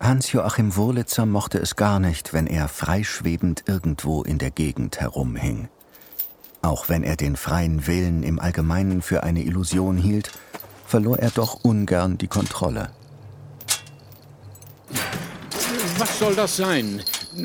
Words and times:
Hans-Joachim 0.00 0.76
Wurlitzer 0.76 1.26
mochte 1.26 1.58
es 1.58 1.74
gar 1.74 1.98
nicht, 1.98 2.32
wenn 2.32 2.46
er 2.46 2.68
freischwebend 2.68 3.64
irgendwo 3.66 4.22
in 4.22 4.38
der 4.38 4.50
Gegend 4.50 5.00
herumhing. 5.00 5.68
Auch 6.62 6.88
wenn 6.88 7.02
er 7.02 7.16
den 7.16 7.36
freien 7.36 7.86
Willen 7.86 8.22
im 8.22 8.38
Allgemeinen 8.38 9.00
für 9.00 9.22
eine 9.22 9.42
Illusion 9.42 9.96
hielt, 9.96 10.30
verlor 10.86 11.18
er 11.18 11.30
doch 11.30 11.64
ungern 11.64 12.18
die 12.18 12.28
Kontrolle. 12.28 12.90
Was 15.98 16.18
soll 16.18 16.34
das 16.34 16.56
sein? 16.56 17.02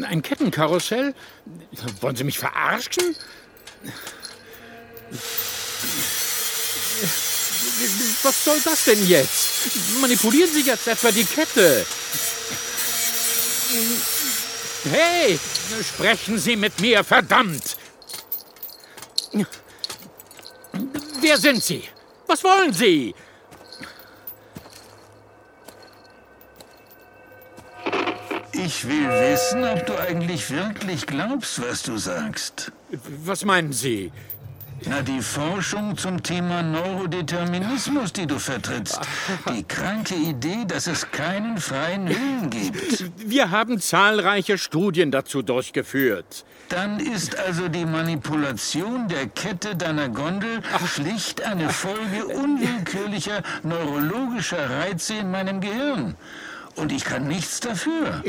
Ein 0.07 0.21
Kettenkarussell? 0.21 1.13
Wollen 2.01 2.15
Sie 2.15 2.23
mich 2.23 2.39
verarschen? 2.39 3.15
Was 8.23 8.45
soll 8.45 8.59
das 8.63 8.85
denn 8.85 9.07
jetzt? 9.07 9.99
Manipulieren 10.01 10.49
Sie 10.53 10.61
jetzt 10.61 10.87
etwa 10.87 11.11
die 11.11 11.25
Kette? 11.25 11.85
Hey, 14.83 15.39
sprechen 15.83 16.37
Sie 16.37 16.55
mit 16.55 16.79
mir, 16.81 17.03
verdammt! 17.03 17.77
Wer 21.21 21.37
sind 21.37 21.63
Sie? 21.63 21.83
Was 22.27 22.43
wollen 22.43 22.73
Sie? 22.73 23.13
Ich 28.53 28.87
will 28.87 29.07
wissen, 29.09 29.63
ob 29.63 29.85
du 29.85 29.97
eigentlich 29.97 30.49
wirklich 30.49 31.05
glaubst, 31.05 31.61
was 31.61 31.83
du 31.83 31.97
sagst. 31.97 32.71
Was 33.25 33.45
meinen 33.45 33.73
Sie? 33.73 34.11
Na, 34.87 35.01
die 35.03 35.21
Forschung 35.21 35.95
zum 35.95 36.23
Thema 36.23 36.63
Neurodeterminismus, 36.63 38.13
die 38.13 38.25
du 38.25 38.39
vertrittst. 38.39 38.99
Die 39.49 39.63
kranke 39.63 40.15
Idee, 40.15 40.65
dass 40.67 40.87
es 40.87 41.11
keinen 41.11 41.57
freien 41.57 42.09
Willen 42.09 42.49
gibt. 42.49 43.11
Wir 43.17 43.51
haben 43.51 43.79
zahlreiche 43.79 44.57
Studien 44.57 45.11
dazu 45.11 45.43
durchgeführt. 45.43 46.45
Dann 46.69 46.99
ist 46.99 47.37
also 47.37 47.67
die 47.67 47.85
Manipulation 47.85 49.07
der 49.07 49.27
Kette 49.27 49.75
deiner 49.75 50.09
Gondel 50.09 50.61
schlicht 50.87 51.43
eine 51.43 51.69
Folge 51.69 52.25
unwillkürlicher 52.27 53.43
neurologischer 53.63 54.69
Reize 54.69 55.15
in 55.15 55.29
meinem 55.31 55.61
Gehirn. 55.61 56.15
Und 56.75 56.91
ich 56.91 57.03
kann 57.03 57.27
nichts 57.27 57.59
dafür. 57.59 58.23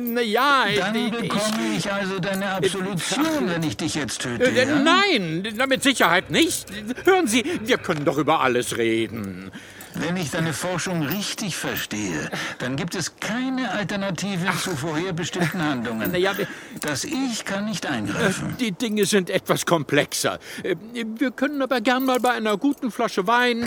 Na 0.00 0.20
ja, 0.20 0.64
Dann 0.78 1.10
bekomme 1.10 1.76
ich 1.76 1.92
also 1.92 2.18
deine 2.18 2.50
Absolution, 2.50 3.48
wenn 3.48 3.62
ich 3.62 3.76
dich 3.76 3.94
jetzt 3.94 4.22
töte. 4.22 4.44
Äh, 4.44 4.66
Ja? 4.68 4.78
Nein, 4.78 5.46
mit 5.68 5.82
Sicherheit 5.82 6.30
nicht. 6.30 6.66
Hören 7.04 7.26
Sie, 7.26 7.44
wir 7.62 7.78
können 7.78 8.04
doch 8.04 8.18
über 8.18 8.40
alles 8.40 8.76
reden. 8.76 9.50
Wenn 9.96 10.16
ich 10.16 10.30
deine 10.32 10.52
Forschung 10.52 11.02
richtig 11.02 11.56
verstehe, 11.56 12.28
dann 12.58 12.74
gibt 12.74 12.96
es 12.96 13.14
keine 13.20 13.70
Alternativen 13.70 14.48
zu 14.58 14.74
vorherbestimmten 14.76 15.62
Handlungen. 15.62 16.08
Na 16.10 16.18
ja, 16.18 16.32
Das 16.80 17.04
Ich 17.04 17.44
kann 17.44 17.66
nicht 17.66 17.86
eingreifen. 17.86 18.56
Die 18.58 18.72
Dinge 18.72 19.04
sind 19.06 19.30
etwas 19.30 19.66
komplexer. 19.66 20.40
Äh, 20.64 20.74
Wir 21.16 21.30
können 21.30 21.62
aber 21.62 21.80
gern 21.80 22.04
mal 22.04 22.18
bei 22.18 22.30
einer 22.32 22.56
guten 22.56 22.90
Flasche 22.90 23.26
Wein. 23.28 23.64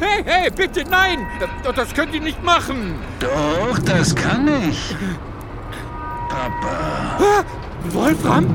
Hey, 0.00 0.22
hey, 0.24 0.50
bitte, 0.50 0.82
nein! 0.90 1.26
Das 1.76 1.92
können 1.92 2.10
Sie 2.10 2.20
nicht 2.20 2.42
machen! 2.42 2.94
Doch, 3.18 3.78
das 3.80 4.14
kann 4.14 4.48
ich. 4.68 4.96
Papa. 6.30 7.44
Wolfram? 7.90 8.46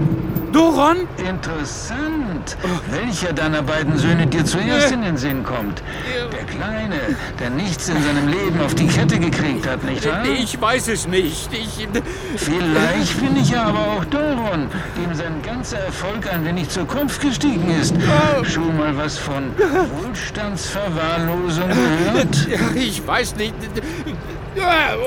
Doron? 0.51 1.07
Interessant. 1.17 2.24
Welcher 2.89 3.33
deiner 3.33 3.61
beiden 3.61 3.97
Söhne 3.97 4.27
dir 4.27 4.45
zuerst 4.45 4.91
in 4.91 5.01
den 5.01 5.17
Sinn 5.17 5.43
kommt? 5.43 5.81
Der 6.31 6.43
Kleine, 6.45 6.99
der 7.39 7.49
nichts 7.49 7.89
in 7.89 8.01
seinem 8.01 8.27
Leben 8.27 8.61
auf 8.61 8.75
die 8.75 8.88
Kette 8.88 9.19
gekriegt 9.19 9.67
hat, 9.67 9.83
nicht 9.83 10.05
wahr? 10.05 10.23
Ich 10.25 10.59
weiß 10.59 10.88
es 10.89 11.07
nicht. 11.07 11.49
Ich. 11.53 11.88
Vielleicht 12.38 13.19
bin 13.19 13.35
ich 13.38 13.49
ja 13.49 13.63
aber 13.63 13.79
auch 13.79 14.05
Doron, 14.05 14.69
dem 14.97 15.13
sein 15.13 15.41
ganzer 15.43 15.79
Erfolg 15.79 16.31
ein 16.31 16.45
wenig 16.45 16.69
zur 16.69 16.88
Kopf 16.88 17.19
gestiegen 17.19 17.69
ist. 17.79 17.95
Schon 18.44 18.77
mal 18.77 18.95
was 18.97 19.17
von 19.17 19.51
Wohlstandsverwahrlosung 20.03 21.69
gehört? 21.69 22.47
Ich 22.75 23.06
weiß 23.06 23.35
nicht. 23.38 23.53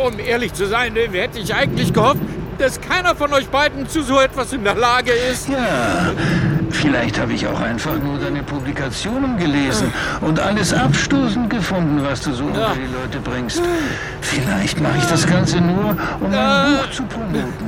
Um 0.04 0.18
ehrlich 0.18 0.52
zu 0.52 0.66
sein, 0.66 0.94
hätte 0.94 1.38
ich 1.38 1.54
eigentlich 1.54 1.92
gehofft, 1.92 2.20
dass 2.58 2.80
keiner 2.80 3.14
von 3.14 3.32
euch 3.32 3.48
beiden 3.48 3.88
zu 3.88 4.02
so 4.02 4.20
etwas 4.20 4.52
in 4.52 4.64
der 4.64 4.74
Lage 4.74 5.12
ist. 5.12 5.48
Ja, 5.48 6.12
vielleicht 6.70 7.18
habe 7.18 7.32
ich 7.32 7.46
auch 7.46 7.60
einfach 7.60 7.98
nur 7.98 8.18
deine 8.18 8.42
Publikationen 8.42 9.36
gelesen 9.38 9.92
und 10.20 10.40
alles 10.40 10.72
abstoßend 10.72 11.50
gefunden, 11.50 12.02
was 12.02 12.22
du 12.22 12.32
so 12.32 12.44
unter 12.44 12.74
die 12.74 12.92
Leute 12.92 13.20
bringst. 13.22 13.62
Vielleicht 14.20 14.80
mache 14.80 14.98
ich 14.98 15.06
das 15.06 15.26
Ganze 15.26 15.60
nur, 15.60 15.96
um 16.20 16.30
mein 16.30 16.76
Buch 16.78 16.90
zu 16.90 17.02
promoten. 17.04 17.67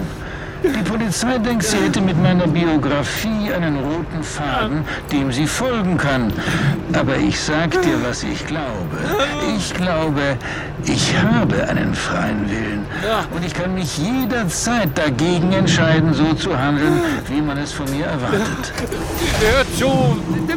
Die 0.63 0.83
Polizei 0.83 1.39
denkt, 1.39 1.65
sie 1.65 1.79
hätte 1.79 2.01
mit 2.01 2.21
meiner 2.23 2.47
Biografie 2.47 3.53
einen 3.55 3.77
roten 3.79 4.23
Faden, 4.23 4.85
dem 5.11 5.33
sie 5.33 5.47
folgen 5.47 5.97
kann. 5.97 6.33
Aber 6.93 7.17
ich 7.17 7.41
sag 7.41 7.71
dir, 7.83 8.03
was 8.07 8.23
ich 8.23 8.47
glaube. 8.47 8.99
Ich 9.57 9.73
glaube, 9.75 10.37
ich 10.85 11.15
habe 11.17 11.67
einen 11.69 11.95
freien 11.95 12.49
Willen. 12.51 12.87
Und 13.35 13.45
ich 13.45 13.55
kann 13.55 13.75
mich 13.75 13.99
jederzeit 13.99 14.91
dagegen 14.97 15.53
entscheiden, 15.53 16.13
so 16.13 16.35
zu 16.35 16.59
handeln, 16.59 17.01
wie 17.29 17.41
man 17.41 17.57
es 17.59 17.73
von 17.73 17.91
mir 17.91 18.07
erwartet. 18.07 18.73
Hör 19.41 19.65
zu, 19.81 19.89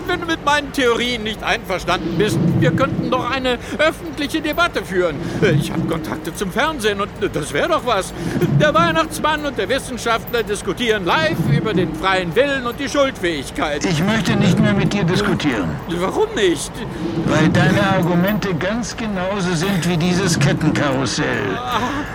wenn 0.06 0.20
du 0.20 0.26
mit 0.28 0.44
meinen 0.44 0.74
Theorien 0.74 1.24
nicht 1.24 1.42
einverstanden 1.44 2.18
bist, 2.18 2.38
wir 2.60 2.72
könnten 2.72 3.10
doch 3.10 3.32
eine 3.32 3.58
öffentliche 3.78 4.42
Debatte 4.42 4.84
führen. 4.84 5.16
Ich 5.58 5.72
habe 5.72 5.84
Kontakte 5.84 6.36
zum 6.36 6.52
Fernsehen 6.52 7.00
und 7.00 7.10
das 7.32 7.54
wäre 7.54 7.70
doch 7.70 7.86
was. 7.86 8.14
Der 8.60 8.74
Weihnachtsmann 8.74 9.46
und 9.46 9.58
der 9.58 9.70
Wissenschaftler 9.70 10.44
diskutieren 10.44 11.06
live 11.06 11.38
über 11.50 11.74
den 11.74 11.96
freien 11.96 12.36
Willen 12.36 12.68
und 12.68 12.78
die 12.82 12.90
Schuldfähigkeit. 12.90 13.86
Ich 13.86 14.04
möchte 14.04 14.36
nicht 14.36 14.60
mehr 14.60 14.74
mit 14.74 14.92
dir 14.92 15.06
diskutieren, 15.06 15.70
Warum 15.88 16.28
nicht? 16.36 16.74
weil 17.26 17.48
deine 17.48 17.82
Argumente 17.82 18.54
ganz 18.56 18.98
genauso 18.98 19.54
sind 19.54 19.88
wie 19.88 19.96
dieses 19.96 20.38
Kettenkarussell. 20.38 21.58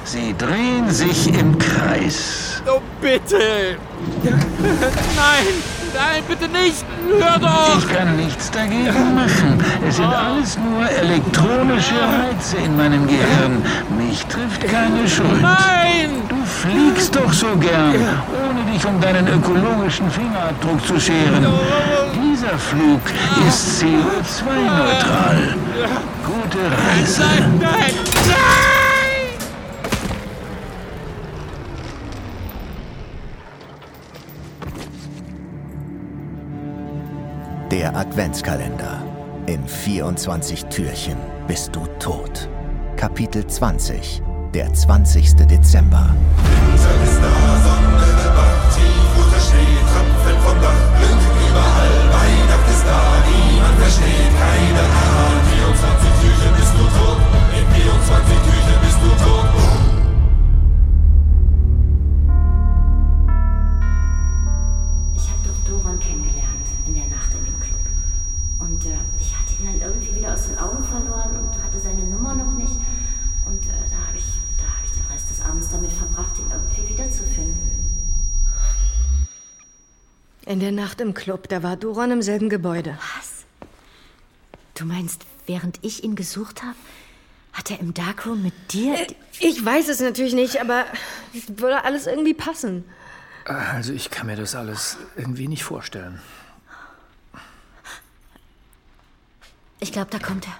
Sie 0.05 0.35
drehen 0.37 0.91
sich 0.91 1.29
im 1.29 1.59
Kreis. 1.59 2.63
Oh, 2.71 2.81
bitte. 3.01 3.39
Nein, 4.23 5.47
nein, 5.95 6.23
bitte 6.29 6.49
nicht. 6.49 6.85
Hör 7.21 7.39
doch. 7.39 7.79
Ich 7.79 7.89
kann 7.89 8.17
nichts 8.17 8.51
dagegen 8.51 9.15
machen. 9.15 9.63
Es 9.87 9.97
sind 9.97 10.07
alles 10.07 10.59
nur 10.59 10.89
elektronische 10.89 11.95
Reize 11.95 12.57
in 12.59 12.77
meinem 12.77 13.07
Gehirn. 13.07 13.63
Mich 13.97 14.25
trifft 14.27 14.63
keine 14.69 15.09
Schuld. 15.09 15.43
Nein. 15.43 16.11
Du 16.29 16.37
fliegst 16.45 17.15
doch 17.15 17.33
so 17.33 17.57
gern, 17.57 17.95
ohne 17.95 18.73
dich 18.73 18.85
um 18.87 19.01
deinen 19.01 19.27
ökologischen 19.29 20.11
Fingerabdruck 20.11 20.85
zu 20.87 21.01
scheren. 21.01 21.47
Dieser 22.15 22.59
Flug 22.59 23.01
ist 23.49 23.83
CO2-neutral. 23.83 25.55
Gute 26.25 26.59
Reise. 26.59 27.23
Nein, 27.23 27.61
nein, 27.61 27.95
nein. 28.27 28.68
Der 37.71 37.95
Adventskalender. 37.95 39.05
In 39.47 39.69
24 39.69 40.65
Türchen 40.67 41.19
bist 41.47 41.77
du 41.77 41.87
tot. 41.99 42.49
Kapitel 42.97 43.47
20. 43.47 44.23
Der 44.55 44.73
20. 44.73 45.35
Dezember. 45.35 46.17
Ich 46.75 47.38
Nacht 80.99 81.01
im 81.01 81.15
Club, 81.15 81.49
da 81.49 81.63
war 81.63 81.77
Doron 81.77 82.11
im 82.11 82.23
selben 82.23 82.49
Gebäude. 82.49 82.99
Was? 83.17 83.45
Du 84.75 84.85
meinst, 84.85 85.27
während 85.47 85.79
ich 85.83 86.03
ihn 86.03 86.17
gesucht 86.17 86.63
habe, 86.63 86.75
hat 87.53 87.71
er 87.71 87.79
im 87.79 87.95
Darkroom 87.95 88.43
mit 88.43 88.73
dir... 88.73 89.07
Ich 89.39 89.65
weiß 89.65 89.89
es 89.89 90.01
natürlich 90.01 90.35
nicht, 90.35 90.61
aber 90.61 90.87
es 91.33 91.57
würde 91.59 91.85
alles 91.85 92.09
irgendwie 92.09 92.35
passen. 92.35 92.85
Also 93.45 93.93
ich 93.93 94.11
kann 94.11 94.27
mir 94.27 94.35
das 94.35 94.57
alles 94.57 94.97
irgendwie 95.17 95.47
nicht 95.47 95.63
vorstellen. 95.63 96.21
Ich 99.79 99.93
glaube, 99.93 100.11
da 100.11 100.19
kommt 100.19 100.49
er. 100.49 100.59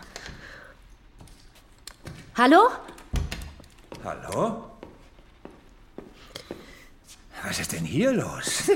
Hallo? 2.37 2.69
Hallo? 4.05 4.71
Was 7.43 7.59
ist 7.59 7.73
denn 7.73 7.85
hier 7.85 8.13
los? 8.13 8.71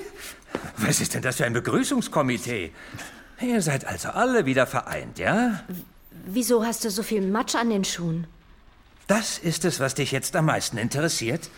Was 0.79 1.01
ist 1.01 1.15
denn 1.15 1.23
das 1.23 1.37
für 1.37 1.45
ein 1.45 1.53
Begrüßungskomitee? 1.53 2.73
Ihr 3.41 3.63
seid 3.63 3.85
also 3.87 4.11
alle 4.11 4.47
wieder 4.47 4.67
vereint, 4.67 5.19
ja? 5.19 5.63
Wieso 6.25 6.65
hast 6.65 6.85
du 6.85 6.91
so 6.91 7.03
viel 7.03 7.23
Matsch 7.23 7.55
an 7.55 7.71
den 7.71 7.85
Schuhen? 7.85 8.27
Das 9.09 9.39
ist 9.39 9.65
es, 9.65 9.81
was 9.81 9.95
dich 9.95 10.13
jetzt 10.13 10.37
am 10.37 10.47
meisten 10.47 10.79
interessiert? 10.79 11.51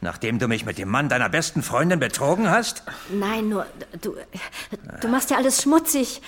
Nachdem 0.00 0.38
du 0.38 0.48
mich 0.48 0.64
mit 0.64 0.78
dem 0.78 0.88
Mann 0.88 1.08
deiner 1.08 1.28
besten 1.28 1.62
Freundin 1.62 1.98
betrogen 1.98 2.48
hast? 2.48 2.82
Nein, 3.10 3.48
nur 3.48 3.66
du, 4.00 4.16
du 5.00 5.08
machst 5.08 5.30
ja 5.30 5.36
alles 5.36 5.62
schmutzig. 5.62 6.22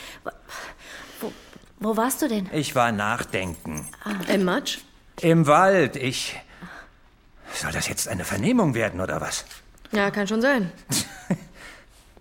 Wo, 1.20 1.32
wo 1.78 1.96
warst 1.96 2.22
du 2.22 2.28
denn? 2.28 2.48
Ich 2.52 2.74
war 2.74 2.90
nachdenken. 2.92 3.86
Im 4.28 4.44
Matsch? 4.44 4.78
Im 5.20 5.46
Wald. 5.46 5.96
Ich. 5.96 6.38
Soll 7.54 7.72
das 7.72 7.88
jetzt 7.88 8.08
eine 8.08 8.24
Vernehmung 8.24 8.74
werden 8.74 9.00
oder 9.00 9.20
was? 9.20 9.44
Ja, 9.92 10.10
kann 10.10 10.26
schon 10.26 10.42
sein. 10.42 10.72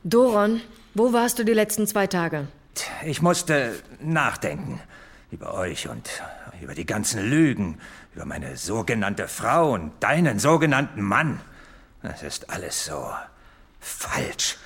Doron, 0.08 0.62
wo 0.94 1.14
warst 1.14 1.40
du 1.40 1.44
die 1.44 1.54
letzten 1.54 1.88
zwei 1.88 2.06
Tage? 2.06 2.48
Ich 3.04 3.24
musste 3.24 3.74
nachdenken. 4.00 4.80
Über 5.32 5.56
euch 5.56 5.90
und 5.90 6.08
über 6.62 6.76
die 6.76 6.86
ganzen 6.86 7.28
Lügen. 7.28 7.80
Über 8.14 8.26
meine 8.26 8.56
sogenannte 8.56 9.28
Frau 9.28 9.74
und 9.74 9.92
deinen 10.02 10.38
sogenannten 10.38 11.02
Mann. 11.02 11.42
Das 12.04 12.22
ist 12.22 12.52
alles 12.52 12.86
so 12.86 13.10
falsch. 13.80 14.58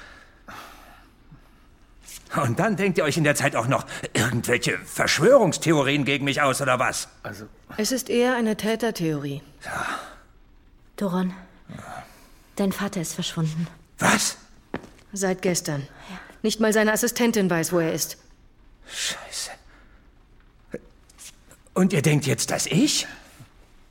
Und 2.35 2.59
dann 2.59 2.75
denkt 2.75 2.97
ihr 2.97 3.05
euch 3.05 3.15
in 3.15 3.23
der 3.23 3.35
Zeit 3.35 3.55
auch 3.55 3.67
noch 3.67 3.85
irgendwelche 4.13 4.77
Verschwörungstheorien 4.79 6.03
gegen 6.03 6.25
mich 6.25 6.41
aus, 6.41 6.61
oder 6.61 6.79
was? 6.79 7.07
Also, 7.23 7.45
Es 7.77 7.93
ist 7.93 8.09
eher 8.09 8.35
eine 8.35 8.57
Tätertheorie. 8.57 9.41
Doron, 10.97 11.33
dein 12.57 12.73
Vater 12.73 12.99
ist 12.99 13.13
verschwunden. 13.13 13.67
Was? 13.99 14.35
Seit 15.11 15.41
gestern. 15.41 15.87
Nicht 16.41 16.59
mal 16.59 16.71
seine 16.71 16.93
Assistentin 16.93 17.49
weiß, 17.49 17.73
wo 17.73 17.79
er 17.79 17.93
ist. 17.93 18.17
Scheiße. 18.87 19.51
Und 21.73 21.93
ihr 21.93 22.01
denkt 22.01 22.25
jetzt, 22.25 22.51
dass 22.51 22.65
ich? 22.65 23.07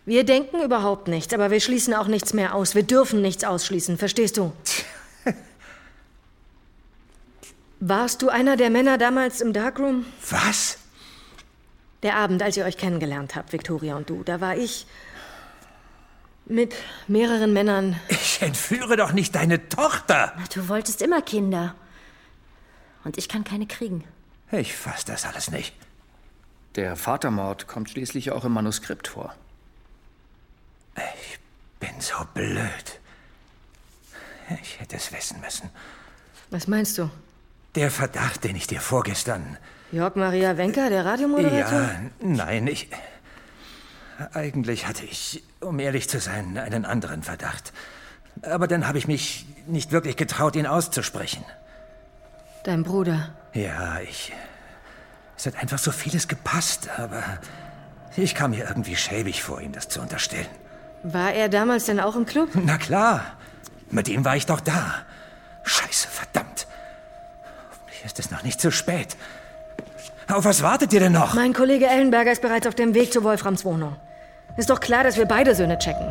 Wir 0.04 0.24
denken 0.24 0.62
überhaupt 0.62 1.08
nichts, 1.08 1.34
aber 1.34 1.50
wir 1.50 1.60
schließen 1.60 1.92
auch 1.94 2.06
nichts 2.06 2.32
mehr 2.32 2.54
aus. 2.54 2.74
Wir 2.74 2.82
dürfen 2.82 3.20
nichts 3.20 3.44
ausschließen, 3.44 3.98
verstehst 3.98 4.36
du? 4.38 4.52
Warst 7.80 8.22
du 8.22 8.28
einer 8.28 8.56
der 8.56 8.70
Männer 8.70 8.98
damals 8.98 9.40
im 9.40 9.52
Darkroom? 9.52 10.06
Was? 10.30 10.78
Der 12.02 12.16
Abend, 12.16 12.42
als 12.42 12.56
ihr 12.56 12.64
euch 12.64 12.76
kennengelernt 12.76 13.36
habt, 13.36 13.52
Victoria 13.52 13.96
und 13.96 14.10
du. 14.10 14.22
Da 14.24 14.40
war 14.40 14.56
ich 14.56 14.86
mit 16.48 16.74
mehreren 17.06 17.52
Männern. 17.52 17.96
Ich 18.08 18.40
entführe 18.42 18.96
doch 18.96 19.12
nicht 19.12 19.34
deine 19.34 19.68
Tochter. 19.68 20.32
Na, 20.36 20.44
Du 20.54 20.68
wolltest 20.68 21.02
immer 21.02 21.22
Kinder. 21.22 21.74
Und 23.04 23.18
ich 23.18 23.28
kann 23.28 23.44
keine 23.44 23.66
kriegen. 23.66 24.04
Ich 24.50 24.74
fass 24.74 25.04
das 25.04 25.24
alles 25.24 25.50
nicht. 25.50 25.74
der 26.76 26.96
Vatermord 26.96 27.66
kommt 27.66 27.90
schließlich 27.90 28.30
auch 28.32 28.44
im 28.44 28.52
Manuskript 28.52 29.08
vor. 29.08 29.34
Ich 30.96 31.38
bin 31.80 32.00
so 32.00 32.14
blöd. 32.34 33.00
Ich 34.62 34.80
hätte 34.80 34.96
es 34.96 35.12
wissen 35.12 35.40
müssen. 35.40 35.68
Was 36.50 36.66
meinst 36.66 36.96
du? 36.98 37.10
Der 37.74 37.90
Verdacht, 37.90 38.44
den 38.44 38.56
ich 38.56 38.66
dir 38.66 38.80
vorgestern. 38.80 39.58
Jörg 39.92 40.14
Maria 40.16 40.56
Wenker, 40.56 40.88
der 40.88 41.04
Radiomoderator? 41.04 41.80
Ja, 41.82 42.00
nein, 42.20 42.66
ich. 42.66 42.88
Eigentlich 44.32 44.86
hatte 44.86 45.04
ich, 45.04 45.44
um 45.60 45.78
ehrlich 45.78 46.08
zu 46.08 46.18
sein, 46.18 46.58
einen 46.58 46.84
anderen 46.84 47.22
Verdacht. 47.22 47.72
Aber 48.42 48.66
dann 48.66 48.86
habe 48.86 48.98
ich 48.98 49.06
mich 49.06 49.46
nicht 49.66 49.92
wirklich 49.92 50.16
getraut, 50.16 50.56
ihn 50.56 50.66
auszusprechen. 50.66 51.44
Dein 52.64 52.82
Bruder. 52.82 53.30
Ja, 53.54 54.00
ich. 54.00 54.32
Es 55.36 55.46
hat 55.46 55.56
einfach 55.56 55.78
so 55.78 55.92
vieles 55.92 56.26
gepasst, 56.26 56.88
aber 56.98 57.22
ich 58.16 58.34
kam 58.34 58.50
mir 58.50 58.66
irgendwie 58.68 58.96
schäbig 58.96 59.42
vor, 59.42 59.60
ihm 59.60 59.72
das 59.72 59.88
zu 59.88 60.00
unterstellen. 60.00 60.48
War 61.04 61.32
er 61.32 61.48
damals 61.48 61.84
denn 61.84 62.00
auch 62.00 62.16
im 62.16 62.26
Club? 62.26 62.50
Na 62.54 62.76
klar, 62.76 63.24
mit 63.90 64.08
ihm 64.08 64.24
war 64.24 64.34
ich 64.36 64.46
doch 64.46 64.60
da. 64.60 64.94
Scheiße, 65.62 66.08
verdammt. 66.08 66.66
Hoffentlich 67.70 68.04
ist 68.04 68.18
es 68.18 68.30
noch 68.32 68.42
nicht 68.42 68.60
zu 68.60 68.72
spät. 68.72 69.16
Auf 70.28 70.44
was 70.44 70.62
wartet 70.62 70.92
ihr 70.92 71.00
denn 71.00 71.12
noch? 71.12 71.34
Mein 71.34 71.54
Kollege 71.54 71.86
Ellenberger 71.86 72.32
ist 72.32 72.42
bereits 72.42 72.66
auf 72.66 72.74
dem 72.74 72.94
Weg 72.94 73.12
zu 73.12 73.22
Wolframs 73.22 73.64
Wohnung. 73.64 73.96
Ist 74.58 74.70
doch 74.70 74.80
klar, 74.80 75.04
dass 75.04 75.16
wir 75.16 75.24
beide 75.24 75.54
Söhne 75.54 75.78
checken. 75.78 76.04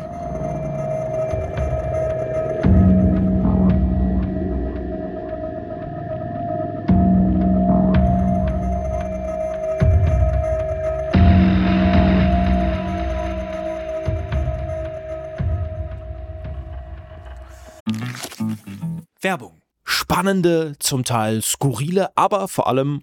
Werbung. 19.20 19.60
Spannende, 19.84 20.72
zum 20.78 21.04
Teil 21.04 21.42
skurrile, 21.42 22.16
aber 22.16 22.48
vor 22.48 22.66
allem 22.66 23.02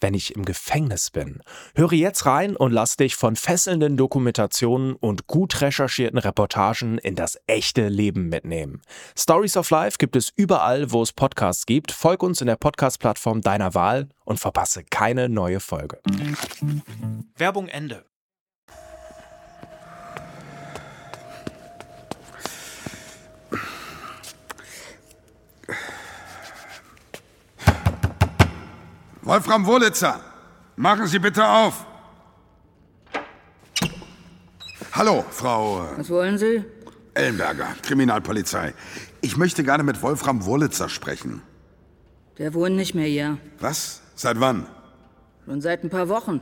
wenn 0.00 0.14
ich 0.14 0.34
im 0.34 0.44
Gefängnis 0.44 1.10
bin? 1.10 1.42
Höre 1.74 1.92
jetzt 1.92 2.26
rein 2.26 2.56
und 2.56 2.72
lass 2.72 2.96
dich 2.96 3.16
von 3.16 3.36
fesselnden 3.36 3.96
Dokumentationen 3.96 4.94
und 4.94 5.26
gut 5.26 5.60
recherchierten 5.60 6.18
Reportagen 6.18 6.98
in 6.98 7.14
das 7.14 7.38
echte 7.46 7.88
Leben 7.88 8.28
mitnehmen. 8.28 8.82
Stories 9.16 9.56
of 9.56 9.70
Life 9.70 9.98
gibt 9.98 10.16
es 10.16 10.32
überall, 10.34 10.92
wo 10.92 11.02
es 11.02 11.12
Podcasts 11.12 11.66
gibt. 11.66 11.92
Folg 11.92 12.22
uns 12.22 12.40
in 12.40 12.46
der 12.46 12.56
Podcast-Plattform 12.56 13.40
deiner 13.40 13.74
Wahl 13.74 14.08
und 14.24 14.40
verpasse 14.40 14.84
keine 14.84 15.28
neue 15.28 15.60
Folge. 15.60 16.00
Werbung 17.36 17.68
Ende. 17.68 18.09
Wolfram 29.30 29.64
Wurlitzer, 29.64 30.20
machen 30.74 31.06
Sie 31.06 31.20
bitte 31.20 31.46
auf. 31.46 31.86
Hallo, 34.90 35.24
Frau 35.30 35.84
äh, 35.84 35.98
Was 35.98 36.10
wollen 36.10 36.36
Sie? 36.36 36.64
Ellenberger, 37.14 37.68
Kriminalpolizei. 37.80 38.74
Ich 39.20 39.36
möchte 39.36 39.62
gerne 39.62 39.84
mit 39.84 40.02
Wolfram 40.02 40.44
Wurlitzer 40.44 40.88
sprechen. 40.88 41.42
Der 42.38 42.54
wohnt 42.54 42.74
nicht 42.74 42.96
mehr 42.96 43.06
hier. 43.06 43.38
Was? 43.60 44.02
Seit 44.16 44.40
wann? 44.40 44.66
Schon 45.44 45.60
seit 45.60 45.84
ein 45.84 45.90
paar 45.90 46.08
Wochen. 46.08 46.40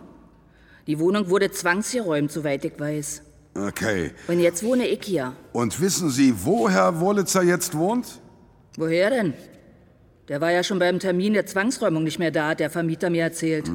Die 0.87 0.99
Wohnung 0.99 1.29
wurde 1.29 1.51
zwangsgeräumt, 1.51 2.33
soweit 2.33 2.65
ich 2.65 2.81
weiß. 2.81 3.21
Okay. 3.55 4.13
Und 4.29 4.41
jetzt 4.41 4.63
wohne 4.63 4.87
ich 4.87 5.05
hier. 5.05 5.37
Und 5.53 5.79
wissen 5.79 6.09
Sie, 6.09 6.43
wo 6.43 6.71
Herr 6.71 6.99
Wurlitzer 7.01 7.43
jetzt 7.43 7.77
wohnt? 7.77 8.19
Woher 8.79 9.11
denn? 9.11 9.35
Der 10.29 10.41
war 10.41 10.53
ja 10.53 10.63
schon 10.63 10.79
beim 10.79 10.99
Termin 10.99 11.33
der 11.33 11.47
Zwangsräumung 11.47 12.05
nicht 12.05 12.19
mehr 12.19 12.31
da, 12.31 12.49
hat 12.49 12.61
der 12.61 12.71
Vermieter 12.71 13.09
mir 13.09 13.23
erzählt. 13.23 13.71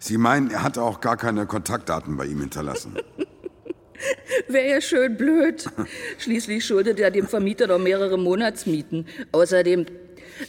Sie 0.00 0.18
meinen, 0.18 0.50
er 0.50 0.62
hat 0.62 0.76
auch 0.76 1.00
gar 1.00 1.16
keine 1.16 1.46
Kontaktdaten 1.46 2.16
bei 2.16 2.26
ihm 2.26 2.40
hinterlassen. 2.40 2.96
Wäre 4.48 4.68
ja 4.68 4.80
schön 4.80 5.16
blöd. 5.16 5.66
Schließlich 6.18 6.64
schuldet 6.64 7.00
er 7.00 7.10
dem 7.10 7.26
Vermieter 7.26 7.66
noch 7.66 7.78
mehrere 7.78 8.18
Monatsmieten. 8.18 9.06
Außerdem, 9.32 9.86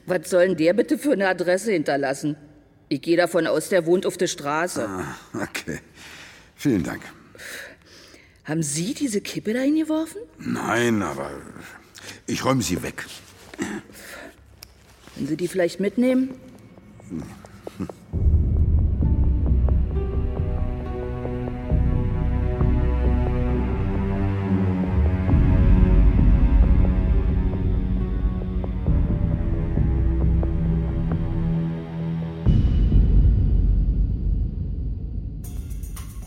was 0.06 0.30
soll 0.30 0.48
denn 0.50 0.58
der 0.58 0.74
bitte 0.74 0.98
für 0.98 1.14
eine 1.14 1.28
Adresse 1.28 1.72
hinterlassen? 1.72 2.36
Ich 2.90 3.02
gehe 3.02 3.18
davon 3.18 3.46
aus, 3.48 3.70
der 3.70 3.86
wohnt 3.86 4.06
auf 4.06 4.18
der 4.18 4.28
Straße. 4.28 4.88
Ah, 4.88 5.16
okay. 5.36 5.80
Vielen 6.56 6.84
Dank. 6.84 7.02
Haben 8.46 8.64
Sie 8.64 8.96
diese 8.96 9.22
Kippe 9.22 9.54
da 9.54 9.60
hingeworfen? 9.60 10.22
Nein, 10.40 11.04
aber 11.04 11.30
ich 12.26 12.44
räume 12.44 12.64
sie 12.64 12.82
weg. 12.82 13.06
Können 15.20 15.28
Sie 15.28 15.36
die 15.36 15.50
vielleicht 15.50 15.82
mitnehmen? 15.82 16.30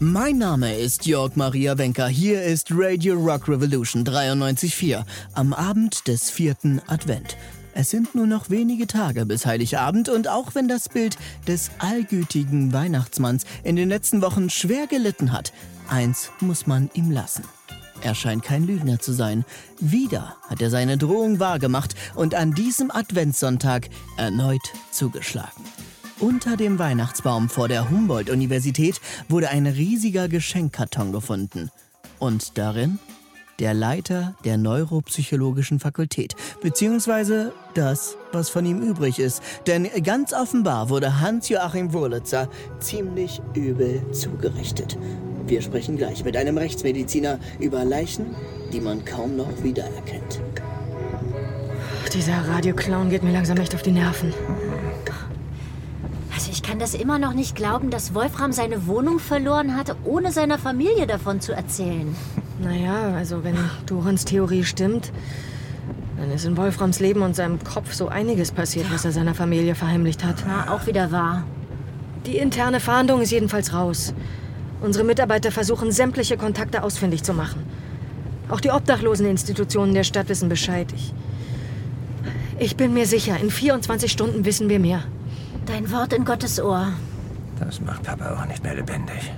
Mein 0.00 0.36
Name 0.36 0.76
ist 0.76 1.06
Jörg 1.06 1.34
Maria 1.36 1.78
Wenker. 1.78 2.08
Hier 2.08 2.42
ist 2.42 2.68
Radio 2.70 3.14
Rock 3.14 3.48
Revolution 3.48 4.04
93.4 4.04 5.06
am 5.32 5.54
Abend 5.54 6.06
des 6.08 6.28
vierten 6.28 6.82
Advent. 6.88 7.38
Es 7.74 7.90
sind 7.90 8.14
nur 8.14 8.26
noch 8.26 8.50
wenige 8.50 8.86
Tage 8.86 9.24
bis 9.24 9.46
Heiligabend 9.46 10.08
und 10.08 10.28
auch 10.28 10.54
wenn 10.54 10.68
das 10.68 10.88
Bild 10.88 11.16
des 11.46 11.70
allgütigen 11.78 12.72
Weihnachtsmanns 12.72 13.44
in 13.64 13.76
den 13.76 13.88
letzten 13.88 14.20
Wochen 14.20 14.50
schwer 14.50 14.86
gelitten 14.86 15.32
hat, 15.32 15.52
eins 15.88 16.30
muss 16.40 16.66
man 16.66 16.90
ihm 16.94 17.10
lassen. 17.10 17.44
Er 18.02 18.14
scheint 18.14 18.42
kein 18.42 18.66
Lügner 18.66 18.98
zu 18.98 19.12
sein. 19.12 19.44
Wieder 19.80 20.36
hat 20.48 20.60
er 20.60 20.70
seine 20.70 20.98
Drohung 20.98 21.38
wahrgemacht 21.38 21.94
und 22.14 22.34
an 22.34 22.52
diesem 22.52 22.90
Adventssonntag 22.90 23.88
erneut 24.16 24.60
zugeschlagen. 24.90 25.64
Unter 26.18 26.56
dem 26.56 26.78
Weihnachtsbaum 26.78 27.48
vor 27.48 27.68
der 27.68 27.90
Humboldt-Universität 27.90 29.00
wurde 29.28 29.48
ein 29.48 29.66
riesiger 29.66 30.28
Geschenkkarton 30.28 31.12
gefunden. 31.12 31.70
Und 32.18 32.58
darin 32.58 32.98
der 33.62 33.74
Leiter 33.74 34.34
der 34.44 34.58
neuropsychologischen 34.58 35.78
Fakultät, 35.78 36.34
beziehungsweise 36.60 37.52
das, 37.74 38.16
was 38.32 38.50
von 38.50 38.66
ihm 38.66 38.82
übrig 38.82 39.20
ist. 39.20 39.40
Denn 39.68 39.88
ganz 40.02 40.32
offenbar 40.32 40.88
wurde 40.88 41.20
Hans-Joachim 41.20 41.92
Wurlitzer 41.92 42.48
ziemlich 42.80 43.40
übel 43.54 44.02
zugerichtet. 44.10 44.98
Wir 45.46 45.62
sprechen 45.62 45.96
gleich 45.96 46.24
mit 46.24 46.36
einem 46.36 46.58
Rechtsmediziner 46.58 47.38
über 47.60 47.84
Leichen, 47.84 48.34
die 48.72 48.80
man 48.80 49.04
kaum 49.04 49.36
noch 49.36 49.62
wiedererkennt. 49.62 50.40
Dieser 52.12 52.48
Radioclown 52.48 53.10
geht 53.10 53.22
mir 53.22 53.32
langsam 53.32 53.58
echt 53.58 53.76
auf 53.76 53.82
die 53.82 53.92
Nerven. 53.92 54.34
Also 56.34 56.50
ich 56.50 56.64
kann 56.64 56.80
das 56.80 56.94
immer 56.94 57.20
noch 57.20 57.32
nicht 57.32 57.54
glauben, 57.54 57.90
dass 57.90 58.12
Wolfram 58.12 58.50
seine 58.50 58.88
Wohnung 58.88 59.20
verloren 59.20 59.76
hat, 59.76 59.94
ohne 60.02 60.32
seiner 60.32 60.58
Familie 60.58 61.06
davon 61.06 61.40
zu 61.40 61.52
erzählen. 61.52 62.16
Naja, 62.62 63.14
also 63.16 63.42
wenn 63.42 63.56
Dorans 63.86 64.24
Theorie 64.24 64.64
stimmt, 64.64 65.12
dann 66.16 66.30
ist 66.30 66.44
in 66.44 66.56
Wolframs 66.56 67.00
Leben 67.00 67.22
und 67.22 67.34
seinem 67.34 67.62
Kopf 67.64 67.92
so 67.92 68.08
einiges 68.08 68.52
passiert, 68.52 68.86
was 68.92 69.04
er 69.04 69.12
seiner 69.12 69.34
Familie 69.34 69.74
verheimlicht 69.74 70.24
hat. 70.24 70.36
Na, 70.46 70.72
auch 70.72 70.86
wieder 70.86 71.10
wahr. 71.10 71.44
Die 72.26 72.36
interne 72.36 72.78
Fahndung 72.78 73.20
ist 73.20 73.32
jedenfalls 73.32 73.74
raus. 73.74 74.14
Unsere 74.80 75.04
Mitarbeiter 75.04 75.50
versuchen, 75.50 75.90
sämtliche 75.90 76.36
Kontakte 76.36 76.84
ausfindig 76.84 77.24
zu 77.24 77.34
machen. 77.34 77.64
Auch 78.48 78.60
die 78.60 78.70
Obdachloseninstitutionen 78.70 79.94
der 79.94 80.04
Stadt 80.04 80.28
wissen 80.28 80.48
Bescheid. 80.48 80.86
Ich, 80.94 81.12
ich 82.58 82.76
bin 82.76 82.94
mir 82.94 83.06
sicher, 83.06 83.38
in 83.40 83.50
24 83.50 84.10
Stunden 84.12 84.44
wissen 84.44 84.68
wir 84.68 84.78
mehr. 84.78 85.02
Dein 85.66 85.90
Wort 85.90 86.12
in 86.12 86.24
Gottes 86.24 86.60
Ohr. 86.60 86.92
Das 87.58 87.80
macht 87.80 88.04
Papa 88.04 88.40
auch 88.40 88.46
nicht 88.46 88.62
mehr 88.62 88.74
lebendig. 88.74 89.32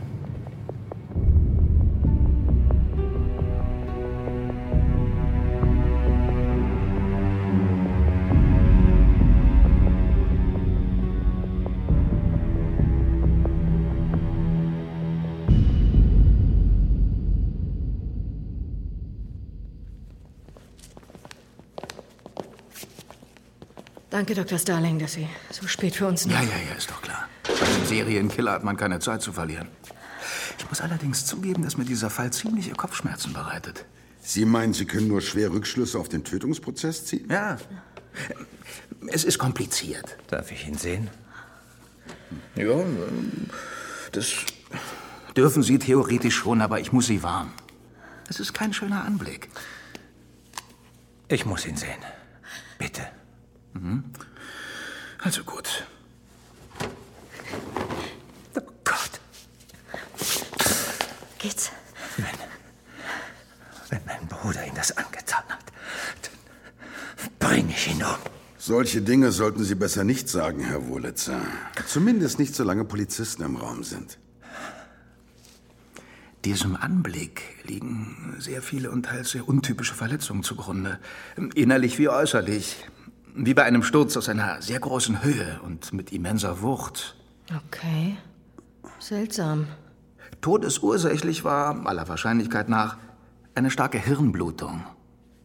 Danke, 24.15 24.37
Dr. 24.37 24.61
Starling, 24.61 25.01
dass 25.01 25.15
Sie 25.15 25.29
so 25.51 25.67
spät 25.67 25.97
für 25.97 26.07
uns 26.07 26.25
noch... 26.25 26.35
Ja, 26.35 26.43
ja, 26.43 26.71
ja, 26.71 26.77
ist 26.77 26.89
doch 26.89 27.03
klar. 27.03 27.29
Bei 27.43 27.67
einem 27.67 27.85
Serienkiller 27.85 28.53
hat 28.53 28.63
man 28.63 28.77
keine 28.77 29.01
Zeit 29.01 29.23
zu 29.23 29.33
verlieren. 29.33 29.67
Ich 30.57 30.69
muss 30.69 30.81
allerdings 30.81 31.27
zugeben, 31.27 31.65
dass 31.65 31.77
mir 31.77 31.85
dieser 31.85 32.11
Fall 32.11 32.33
ziemliche 32.33 32.75
Kopfschmerzen 32.75 33.33
bereitet. 33.33 33.87
Sie 34.21 34.45
meinen, 34.45 34.73
Sie 34.73 34.85
können 34.85 35.09
nur 35.09 35.21
schwer 35.21 35.51
Rückschlüsse 35.51 35.99
auf 35.99 36.09
den 36.09 36.23
Tötungsprozess 36.23 37.07
ziehen? 37.07 37.29
Ja. 37.29 37.59
Es 39.09 39.25
ist 39.25 39.41
kompliziert. 39.41 40.17
Darf 40.29 40.53
ich 40.53 40.69
ihn 40.69 40.79
sehen? 40.79 41.11
Ja, 42.55 42.85
das 44.13 44.33
dürfen 45.37 45.65
Sie 45.65 45.81
theoretisch 45.81 46.37
schon, 46.37 46.63
aber 46.63 46.79
ich 46.79 46.93
muss 46.93 47.09
Sie 47.09 47.25
warnen. 47.25 47.51
Es 48.29 48.39
ist 48.39 48.55
kein 48.55 48.73
schöner 48.73 49.05
Anblick. 49.05 49.49
Ich 51.27 51.45
muss 51.45 51.67
ihn 51.67 51.77
sehen. 51.77 51.99
Bitte. 52.79 53.03
Mhm. 53.75 54.05
Also 55.23 55.43
gut. 55.45 55.85
Oh 58.57 58.61
Gott. 58.85 59.21
Geht's? 61.39 61.71
Wenn, 62.17 62.27
wenn 63.91 64.01
mein 64.07 64.27
Bruder 64.29 64.67
ihm 64.67 64.75
das 64.75 64.97
angetan 64.97 65.43
hat, 65.49 65.65
dann 66.23 67.31
bringe 67.39 67.71
ich 67.71 67.89
ihn 67.89 68.03
um. 68.03 68.17
Solche 68.59 69.03
Dinge 69.03 69.31
sollten 69.31 69.63
Sie 69.63 69.75
besser 69.75 70.05
nicht 70.05 70.29
sagen, 70.29 70.61
Herr 70.61 70.87
Wurlitzer. 70.87 71.43
Zumindest 71.87 72.39
nicht, 72.39 72.55
solange 72.55 72.85
Polizisten 72.87 73.43
im 73.43 73.57
Raum 73.57 73.85
sind. 73.85 74.19
Diesem 76.47 76.77
Anblick 76.77 77.43
liegen 77.65 78.37
sehr 78.39 78.63
viele 78.63 78.91
und 78.91 79.05
teils 79.05 79.31
sehr 79.31 79.49
untypische 79.49 79.95
Verletzungen 79.95 80.43
zugrunde. 80.43 80.99
Innerlich 81.55 81.99
wie 81.99 82.09
äußerlich. 82.09 82.77
Wie 83.35 83.55
bei 83.55 83.65
einem 83.65 83.83
Sturz 83.83 84.17
aus 84.17 84.29
einer 84.29 84.63
sehr 84.63 84.79
großen 84.79 85.25
Höhe 85.25 85.61
und 85.65 85.93
mit 85.93 86.13
immenser 86.13 86.63
Wucht. 86.63 87.17
Okay. 87.67 88.17
Seltsam. 89.01 89.67
Todesursächlich 90.41 91.45
war, 91.45 91.87
aller 91.87 92.09
Wahrscheinlichkeit 92.09 92.69
nach, 92.69 92.97
eine 93.55 93.71
starke 93.71 93.99
Hirnblutung. 93.99 94.85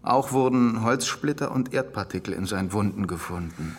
Auch 0.03 0.31
wurden 0.31 0.84
Holzsplitter 0.84 1.51
und 1.51 1.74
Erdpartikel 1.74 2.34
in 2.34 2.46
seinen 2.46 2.74
Wunden 2.74 3.08
gefunden. 3.08 3.75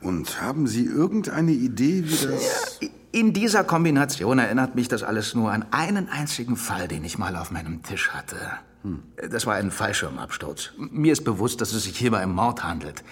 Und 0.00 0.42
haben 0.42 0.66
Sie 0.66 0.84
irgendeine 0.84 1.52
Idee, 1.52 2.04
wie 2.04 2.26
das... 2.26 2.80
Ja, 2.80 2.88
in 3.12 3.34
dieser 3.34 3.62
Kombination 3.62 4.38
erinnert 4.38 4.74
mich 4.74 4.88
das 4.88 5.02
alles 5.02 5.34
nur 5.34 5.52
an 5.52 5.66
einen 5.70 6.08
einzigen 6.08 6.56
Fall, 6.56 6.88
den 6.88 7.04
ich 7.04 7.18
mal 7.18 7.36
auf 7.36 7.50
meinem 7.50 7.82
Tisch 7.82 8.10
hatte. 8.10 8.36
Hm. 8.82 9.02
Das 9.30 9.46
war 9.46 9.54
ein 9.54 9.70
Fallschirmabsturz. 9.70 10.72
Mir 10.78 11.12
ist 11.12 11.22
bewusst, 11.22 11.60
dass 11.60 11.74
es 11.74 11.84
sich 11.84 11.96
hierbei 11.96 12.24
um 12.24 12.34
Mord 12.34 12.64
handelt. 12.64 13.04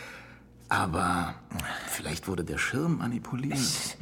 Aber 0.70 1.34
vielleicht 1.88 2.28
wurde 2.28 2.44
der 2.44 2.56
Schirm 2.56 2.98
manipuliert. 2.98 3.58
Es 3.58 3.96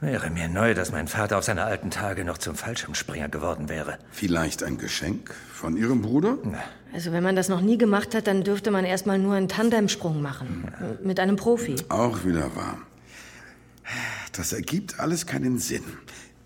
wäre 0.00 0.30
mir 0.30 0.48
neu, 0.48 0.72
dass 0.72 0.92
mein 0.92 1.08
Vater 1.08 1.36
auf 1.36 1.44
seine 1.44 1.64
alten 1.64 1.90
Tage 1.90 2.24
noch 2.24 2.38
zum 2.38 2.54
Fallschirmspringer 2.54 3.28
geworden 3.28 3.68
wäre. 3.68 3.98
Vielleicht 4.12 4.62
ein 4.62 4.78
Geschenk 4.78 5.34
von 5.52 5.76
Ihrem 5.76 6.00
Bruder? 6.00 6.38
Also 6.94 7.10
wenn 7.10 7.24
man 7.24 7.34
das 7.34 7.48
noch 7.48 7.60
nie 7.60 7.76
gemacht 7.76 8.14
hat, 8.14 8.28
dann 8.28 8.44
dürfte 8.44 8.70
man 8.70 8.84
erstmal 8.84 9.18
nur 9.18 9.34
einen 9.34 9.48
Tandemsprung 9.48 10.22
machen. 10.22 10.72
Mit 11.02 11.18
einem 11.18 11.34
Profi. 11.34 11.74
Auch 11.88 12.24
wieder 12.24 12.54
wahr. 12.54 12.78
Das 14.30 14.52
ergibt 14.52 15.00
alles 15.00 15.26
keinen 15.26 15.58
Sinn. 15.58 15.82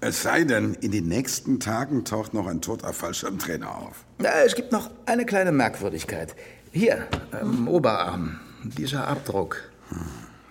Es 0.01 0.23
sei 0.23 0.45
denn, 0.45 0.73
in 0.73 0.91
den 0.91 1.07
nächsten 1.07 1.61
Tagen 1.61 2.07
taucht 2.07 2.33
noch 2.33 2.47
ein 2.47 2.63
toter 2.63 2.95
Fallschirmtrainer 2.95 3.77
auf. 3.77 4.07
Es 4.47 4.55
gibt 4.55 4.73
noch 4.73 4.91
eine 5.05 5.27
kleine 5.27 5.53
Merkwürdigkeit. 5.53 6.35
Hier, 6.73 7.07
am 7.33 7.69
Oberarm. 7.69 8.41
Dieser 8.71 9.07
Abdruck. 9.09 9.63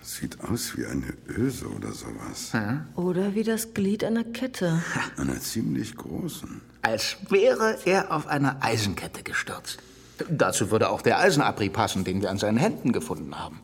Sieht 0.02 0.40
aus 0.40 0.76
wie 0.76 0.86
eine 0.86 1.14
Öse 1.28 1.66
oder 1.66 1.92
sowas. 1.92 2.52
Ja. 2.52 2.86
Oder 2.94 3.34
wie 3.34 3.42
das 3.42 3.74
Glied 3.74 4.04
einer 4.04 4.22
Kette. 4.24 4.80
Einer 5.16 5.40
ziemlich 5.40 5.96
großen. 5.96 6.60
Als 6.82 7.16
wäre 7.28 7.78
er 7.84 8.12
auf 8.12 8.28
einer 8.28 8.62
Eisenkette 8.62 9.24
gestürzt. 9.24 9.78
Dazu 10.28 10.70
würde 10.70 10.90
auch 10.90 11.02
der 11.02 11.18
Eisenabrieb 11.18 11.72
passen, 11.72 12.04
den 12.04 12.22
wir 12.22 12.30
an 12.30 12.38
seinen 12.38 12.56
Händen 12.56 12.92
gefunden 12.92 13.36
haben. 13.36 13.60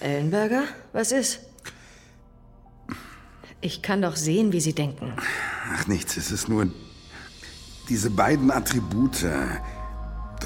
Ellenberger, 0.00 0.64
was 0.92 1.10
ist? 1.10 1.40
Ich 3.60 3.82
kann 3.82 4.02
doch 4.02 4.14
sehen, 4.14 4.52
wie 4.52 4.60
Sie 4.60 4.74
denken. 4.74 5.14
Ach, 5.74 5.86
nichts. 5.88 6.16
Es 6.16 6.30
ist 6.30 6.48
nur 6.48 6.70
diese 7.88 8.10
beiden 8.10 8.50
Attribute. 8.50 9.26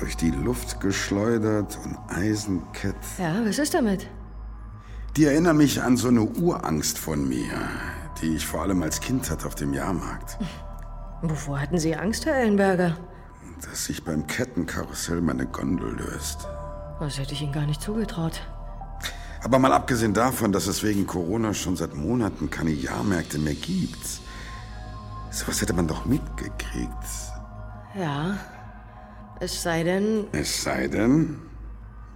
Durch 0.02 0.16
die 0.16 0.32
Luft 0.32 0.80
geschleudert 0.80 1.78
und 1.84 1.96
Eisenkette. 2.08 2.96
Ja, 3.18 3.36
was 3.46 3.60
ist 3.60 3.72
damit? 3.72 4.08
Die 5.16 5.26
erinnern 5.26 5.56
mich 5.56 5.80
an 5.80 5.96
so 5.96 6.08
eine 6.08 6.22
Urangst 6.22 6.98
von 6.98 7.28
mir, 7.28 7.52
die 8.20 8.34
ich 8.34 8.44
vor 8.44 8.62
allem 8.62 8.82
als 8.82 9.00
Kind 9.00 9.30
hatte 9.30 9.46
auf 9.46 9.54
dem 9.54 9.72
Jahrmarkt. 9.72 10.38
Wovor 11.22 11.60
hatten 11.60 11.78
Sie 11.78 11.94
Angst, 11.94 12.26
Herr 12.26 12.34
Ellenberger? 12.34 12.96
Dass 13.60 13.84
sich 13.84 14.02
beim 14.02 14.26
Kettenkarussell 14.26 15.20
meine 15.20 15.46
Gondel 15.46 15.94
löst. 15.94 16.48
Das 16.98 17.20
hätte 17.20 17.34
ich 17.34 17.42
Ihnen 17.42 17.52
gar 17.52 17.66
nicht 17.66 17.80
zugetraut. 17.80 18.42
Aber 19.44 19.60
mal 19.60 19.72
abgesehen 19.72 20.14
davon, 20.14 20.50
dass 20.50 20.66
es 20.66 20.82
wegen 20.82 21.06
Corona 21.06 21.54
schon 21.54 21.76
seit 21.76 21.94
Monaten 21.94 22.50
keine 22.50 22.72
Jahrmärkte 22.72 23.38
mehr 23.38 23.54
gibt. 23.54 24.04
Sowas 25.30 25.62
hätte 25.62 25.74
man 25.74 25.86
doch 25.86 26.06
mitgekriegt. 26.06 26.90
Ja. 27.94 28.36
Es 29.42 29.60
sei 29.60 29.82
denn. 29.82 30.26
Es 30.30 30.62
sei 30.62 30.86
denn. 30.86 31.36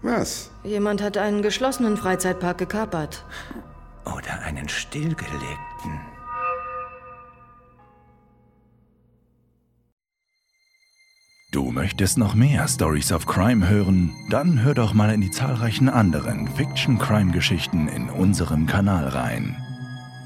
Was? 0.03 0.53
Jemand 0.63 1.03
hat 1.03 1.19
einen 1.19 1.43
geschlossenen 1.43 1.97
Freizeitpark 1.97 2.57
gekapert. 2.57 3.25
Oder 4.05 4.43
einen 4.45 4.69
stillgelegten. 4.69 6.01
Du 11.51 11.73
möchtest 11.73 12.17
noch 12.17 12.37
mehr 12.37 12.69
Stories 12.69 13.11
of 13.11 13.27
Crime 13.27 13.69
hören? 13.69 14.15
Dann 14.31 14.63
hör 14.63 14.75
doch 14.75 14.95
mal 14.95 15.13
in 15.13 15.21
die 15.21 15.33
zahlreichen 15.33 15.89
anderen 15.89 16.47
Fiction 16.55 16.97
Crime 16.97 17.33
Geschichten 17.33 17.89
in 17.89 18.09
unserem 18.09 18.69
Kanal 18.69 19.09
rein. 19.09 19.57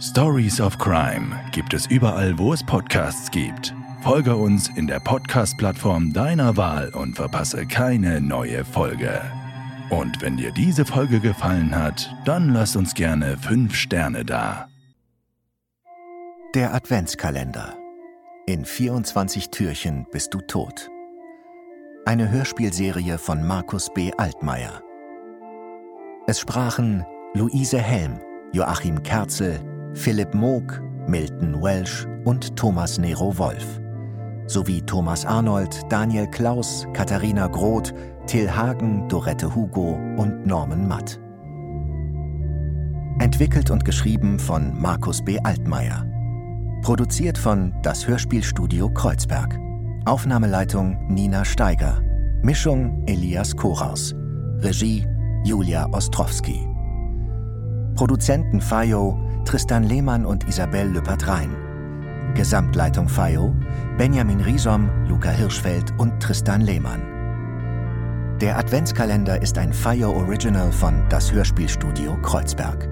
Stories 0.03 0.61
of 0.61 0.77
Crime 0.77 1.41
gibt 1.53 1.73
es 1.73 1.87
überall, 1.87 2.37
wo 2.37 2.53
es 2.53 2.63
Podcasts 2.63 3.31
gibt 3.31 3.75
Folge 4.03 4.35
uns 4.35 4.71
in 4.77 4.87
der 4.87 4.99
Podcast-Plattform 4.99 6.15
deiner 6.15 6.57
Wahl 6.57 6.89
und 6.95 7.17
verpasse 7.17 7.67
keine 7.67 8.23
neue 8.23 8.65
Folge. 8.65 9.21
Und 9.91 10.23
wenn 10.23 10.39
dir 10.39 10.53
diese 10.53 10.87
Folge 10.87 11.21
gefallen 11.21 11.77
hat, 11.77 12.11
dann 12.25 12.55
lass 12.55 12.77
uns 12.77 12.95
gerne 12.95 13.37
5 13.37 13.75
Sterne 13.75 14.25
da. 14.25 14.69
Der 16.55 16.73
Adventskalender. 16.73 17.77
In 18.47 18.65
24 18.65 19.51
Türchen 19.51 20.07
bist 20.11 20.33
du 20.33 20.41
tot. 20.41 20.89
Eine 22.07 22.31
Hörspielserie 22.31 23.19
von 23.19 23.47
Markus 23.47 23.93
B. 23.93 24.13
Altmaier. 24.17 24.81
Es 26.27 26.41
sprachen 26.41 27.05
Luise 27.35 27.79
Helm, 27.79 28.19
Joachim 28.53 29.03
Kerzel, 29.03 29.61
Philipp 29.93 30.33
Moog, 30.33 30.81
Milton 31.07 31.61
Welsh 31.63 32.07
und 32.25 32.57
Thomas 32.57 32.97
Nero 32.97 33.37
Wolf. 33.37 33.81
Sowie 34.51 34.83
Thomas 34.83 35.25
Arnold, 35.25 35.81
Daniel 35.89 36.27
Klaus, 36.27 36.85
Katharina 36.93 37.47
Groth, 37.47 37.95
Till 38.27 38.51
Hagen, 38.51 39.09
Dorette 39.09 39.55
Hugo 39.55 39.95
und 40.17 40.45
Norman 40.45 40.89
Matt. 40.89 41.21
Entwickelt 43.21 43.71
und 43.71 43.85
geschrieben 43.85 44.41
von 44.41 44.77
Markus 44.81 45.25
B. 45.25 45.39
Altmaier. 45.45 46.05
Produziert 46.83 47.39
von 47.39 47.73
Das 47.83 48.09
Hörspielstudio 48.09 48.89
Kreuzberg. 48.93 49.57
Aufnahmeleitung 50.07 50.99
Nina 51.07 51.45
Steiger. 51.45 52.03
Mischung 52.43 53.05
Elias 53.07 53.55
Koraus. 53.55 54.17
Regie 54.59 55.07
Julia 55.45 55.87
Ostrowski. 55.93 56.67
Produzenten 57.95 58.61
FAIO 58.61 59.17
Tristan 59.45 59.85
Lehmann 59.85 60.27
und 60.27 60.49
Isabel 60.49 60.89
Lüppert-Rhein. 60.89 61.70
Gesamtleitung 62.35 63.09
FAIO 63.09 63.55
Benjamin 63.99 64.41
Riesom, 64.41 64.89
Luca 65.09 65.31
Hirschfeld 65.31 65.93
und 65.99 66.21
Tristan 66.21 66.61
Lehmann. 66.61 67.03
Der 68.41 68.57
Adventskalender 68.57 69.43
ist 69.43 69.59
ein 69.59 69.73
FAIO 69.73 70.11
Original 70.13 70.73
von 70.73 71.05
Das 71.11 71.31
Hörspielstudio 71.31 72.17
Kreuzberg. 72.23 72.89